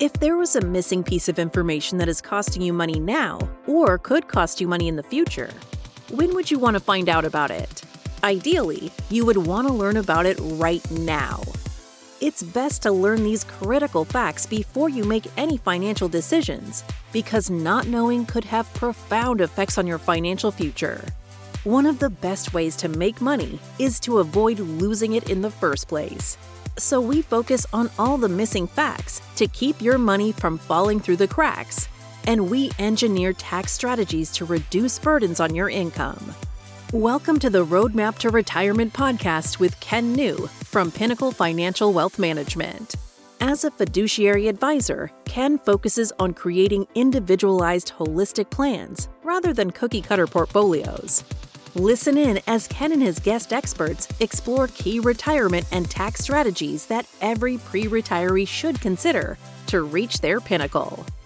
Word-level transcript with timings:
If 0.00 0.12
there 0.12 0.36
was 0.36 0.54
a 0.54 0.60
missing 0.60 1.02
piece 1.02 1.28
of 1.28 1.40
information 1.40 1.98
that 1.98 2.08
is 2.08 2.20
costing 2.20 2.62
you 2.62 2.72
money 2.72 3.00
now, 3.00 3.40
or 3.66 3.98
could 3.98 4.28
cost 4.28 4.60
you 4.60 4.68
money 4.68 4.86
in 4.86 4.94
the 4.94 5.02
future, 5.02 5.50
when 6.12 6.36
would 6.36 6.52
you 6.52 6.60
want 6.60 6.74
to 6.74 6.80
find 6.80 7.08
out 7.08 7.24
about 7.24 7.50
it? 7.50 7.82
Ideally, 8.22 8.92
you 9.10 9.26
would 9.26 9.38
want 9.38 9.66
to 9.66 9.74
learn 9.74 9.96
about 9.96 10.24
it 10.24 10.38
right 10.40 10.88
now. 10.92 11.42
It's 12.20 12.44
best 12.44 12.82
to 12.82 12.92
learn 12.92 13.24
these 13.24 13.42
critical 13.42 14.04
facts 14.04 14.46
before 14.46 14.88
you 14.88 15.02
make 15.02 15.26
any 15.36 15.56
financial 15.56 16.08
decisions, 16.08 16.84
because 17.12 17.50
not 17.50 17.88
knowing 17.88 18.24
could 18.24 18.44
have 18.44 18.72
profound 18.74 19.40
effects 19.40 19.78
on 19.78 19.86
your 19.88 19.98
financial 19.98 20.52
future. 20.52 21.04
One 21.64 21.86
of 21.86 21.98
the 21.98 22.10
best 22.10 22.54
ways 22.54 22.76
to 22.76 22.88
make 22.88 23.20
money 23.20 23.58
is 23.80 23.98
to 24.00 24.18
avoid 24.18 24.60
losing 24.60 25.14
it 25.14 25.28
in 25.28 25.42
the 25.42 25.50
first 25.50 25.88
place. 25.88 26.38
So 26.78 27.00
we 27.00 27.22
focus 27.22 27.66
on 27.72 27.90
all 27.98 28.18
the 28.18 28.28
missing 28.28 28.68
facts 28.68 29.20
to 29.34 29.48
keep 29.48 29.82
your 29.82 29.98
money 29.98 30.30
from 30.30 30.58
falling 30.58 31.00
through 31.00 31.16
the 31.16 31.26
cracks. 31.26 31.88
And 32.28 32.48
we 32.48 32.70
engineer 32.78 33.32
tax 33.32 33.72
strategies 33.72 34.30
to 34.32 34.44
reduce 34.44 34.96
burdens 34.96 35.40
on 35.40 35.56
your 35.56 35.68
income. 35.68 36.34
Welcome 36.92 37.40
to 37.40 37.50
the 37.50 37.66
Roadmap 37.66 38.18
to 38.18 38.30
Retirement 38.30 38.92
podcast 38.92 39.58
with 39.58 39.78
Ken 39.80 40.12
New 40.12 40.46
from 40.46 40.92
Pinnacle 40.92 41.32
Financial 41.32 41.92
Wealth 41.92 42.16
Management. 42.16 42.94
As 43.40 43.64
a 43.64 43.72
fiduciary 43.72 44.46
advisor, 44.46 45.10
Ken 45.24 45.58
focuses 45.58 46.12
on 46.20 46.32
creating 46.32 46.86
individualized 46.94 47.92
holistic 47.98 48.50
plans 48.50 49.08
rather 49.24 49.52
than 49.52 49.72
cookie 49.72 50.02
cutter 50.02 50.28
portfolios. 50.28 51.24
Listen 51.78 52.18
in 52.18 52.40
as 52.48 52.66
Ken 52.66 52.90
and 52.90 53.00
his 53.00 53.20
guest 53.20 53.52
experts 53.52 54.08
explore 54.18 54.66
key 54.66 54.98
retirement 54.98 55.64
and 55.70 55.88
tax 55.88 56.18
strategies 56.20 56.86
that 56.86 57.06
every 57.20 57.56
pre 57.58 57.84
retiree 57.84 58.48
should 58.48 58.80
consider 58.80 59.38
to 59.68 59.82
reach 59.82 60.20
their 60.20 60.40
pinnacle. 60.40 61.06